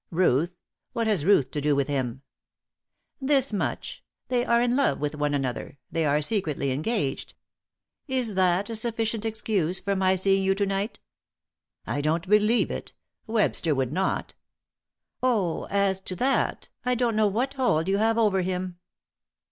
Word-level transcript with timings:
"Ruth 0.09 0.55
what 0.93 1.05
has 1.05 1.25
Ruth 1.25 1.51
to 1.51 1.61
do 1.61 1.75
with 1.75 1.87
him?" 1.87 2.23
"This 3.21 3.53
much. 3.53 4.03
They 4.29 4.43
are 4.43 4.59
in 4.59 4.75
love 4.75 4.99
with 4.99 5.13
one 5.13 5.35
another; 5.35 5.77
they 5.91 6.07
are 6.07 6.23
secretly 6.23 6.71
engaged. 6.71 7.35
Is 8.07 8.33
that 8.33 8.71
a 8.71 8.75
sufficient 8.75 9.25
excuse 9.25 9.79
for 9.79 9.95
my 9.95 10.15
seeing 10.15 10.41
you 10.41 10.55
to 10.55 10.65
night?" 10.65 10.97
"I 11.85 12.01
don't 12.01 12.27
believe 12.27 12.71
it. 12.71 12.93
Webster 13.27 13.75
would 13.75 13.93
not" 13.93 14.33
"Oh, 15.21 15.67
as 15.69 16.01
to 16.01 16.15
that, 16.15 16.67
I 16.83 16.95
don't 16.95 17.15
know 17.15 17.27
what 17.27 17.53
hold 17.53 17.87
you 17.87 17.99
have 17.99 18.17
over 18.17 18.41
him." 18.41 18.77